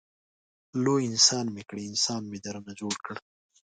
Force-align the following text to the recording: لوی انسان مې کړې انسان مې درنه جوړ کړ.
لوی 0.83 1.01
انسان 1.11 1.45
مې 1.53 1.63
کړې 1.69 1.83
انسان 1.91 2.21
مې 2.29 2.37
درنه 2.45 2.71
جوړ 2.79 2.95
کړ. 3.05 3.15